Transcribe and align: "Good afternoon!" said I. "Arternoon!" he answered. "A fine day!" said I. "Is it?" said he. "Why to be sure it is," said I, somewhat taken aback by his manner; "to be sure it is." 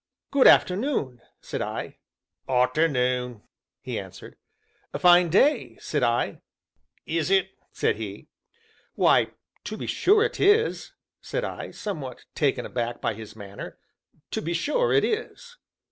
"Good 0.31 0.47
afternoon!" 0.47 1.21
said 1.41 1.61
I. 1.61 1.99
"Arternoon!" 2.49 3.43
he 3.81 3.99
answered. 3.99 4.35
"A 4.93 4.97
fine 4.97 5.29
day!" 5.29 5.77
said 5.79 6.01
I. 6.01 6.41
"Is 7.05 7.29
it?" 7.29 7.49
said 7.71 7.97
he. 7.97 8.27
"Why 8.95 9.27
to 9.63 9.77
be 9.77 9.85
sure 9.85 10.23
it 10.23 10.39
is," 10.39 10.93
said 11.21 11.43
I, 11.43 11.69
somewhat 11.69 12.25
taken 12.33 12.65
aback 12.65 12.99
by 12.99 13.13
his 13.13 13.35
manner; 13.35 13.77
"to 14.31 14.41
be 14.41 14.55
sure 14.55 14.91
it 14.91 15.03
is." 15.05 15.57